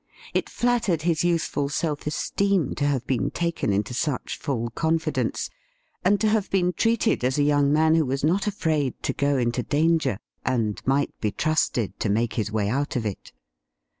[0.33, 5.47] It flattered his youthful self esteem to have been taken into such full confidence,
[6.03, 9.33] and to have been treated as a young man who was not afraid to go
[9.35, 12.95] 172 THE RIDDLE RING into danger, and might be trusted to make his way out
[12.95, 13.31] of it.